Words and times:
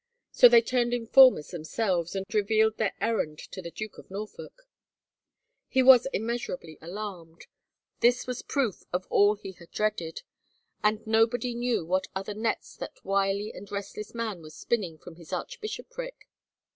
So 0.31 0.49
they 0.49 0.63
turned 0.63 0.95
informers 0.95 1.49
themselves 1.49 2.15
and 2.15 2.25
revealed 2.33 2.77
their 2.77 2.95
errand 2.99 3.37
to 3.51 3.61
the 3.61 3.69
Duke 3.69 3.99
of 3.99 4.09
Norfolk. 4.09 4.63
He 5.67 5.83
was 5.83 6.07
immeasurably 6.11 6.79
alarmed. 6.81 7.45
This 7.99 8.25
was 8.25 8.41
proof 8.41 8.83
of 8.91 9.05
all 9.11 9.35
he 9.35 9.51
had 9.51 9.69
dreaded. 9.69 10.23
And 10.83 11.05
nobody 11.05 11.53
knew 11.53 11.85
what 11.85 12.07
other 12.15 12.33
nets 12.33 12.75
that 12.77 13.05
wily 13.05 13.53
and 13.53 13.71
restless 13.71 14.15
man 14.15 14.41
was 14.41 14.55
spinning 14.55 14.97
from 14.97 15.17
his 15.17 15.31
archbish 15.31 15.79
opric 15.79 16.25